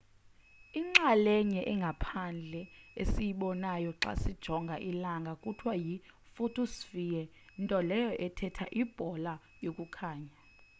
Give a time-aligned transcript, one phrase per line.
[0.79, 2.61] inxalenye engaphandle
[3.01, 7.23] esiyibonayo xa sijonga ilnaga kuthiwa yi-photosphere
[7.63, 9.33] nto leyo ethetha ibhola
[9.65, 10.35] yokukhanya